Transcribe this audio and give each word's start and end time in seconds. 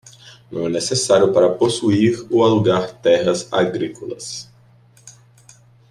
Não 0.49 0.65
é 0.65 0.69
necessário 0.69 1.31
para 1.31 1.53
possuir 1.53 2.25
ou 2.31 2.43
alugar 2.43 2.91
terras 3.03 3.47
agrícolas 3.53 4.49